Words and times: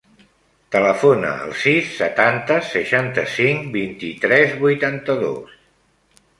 Telefona 0.75 1.33
al 1.47 1.51
sis, 1.65 1.91
setanta, 1.99 2.57
seixanta-cinc, 2.71 3.71
vint-i-tres, 3.79 4.59
vuitanta-dos. 4.67 5.57